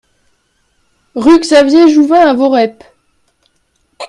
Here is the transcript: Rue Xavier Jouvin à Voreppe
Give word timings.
Rue 1.13 1.39
Xavier 1.43 1.87
Jouvin 1.87 2.27
à 2.27 2.33
Voreppe 2.33 2.83